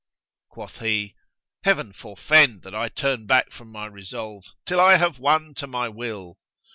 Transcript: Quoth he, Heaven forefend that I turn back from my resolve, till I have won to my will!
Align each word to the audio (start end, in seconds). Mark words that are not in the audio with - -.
Quoth 0.49 0.79
he, 0.79 1.13
Heaven 1.63 1.93
forefend 1.93 2.63
that 2.63 2.73
I 2.73 2.89
turn 2.89 3.27
back 3.27 3.51
from 3.51 3.71
my 3.71 3.85
resolve, 3.85 4.45
till 4.65 4.81
I 4.81 4.95
have 4.97 5.19
won 5.19 5.53
to 5.53 5.67
my 5.67 5.89
will! 5.89 6.39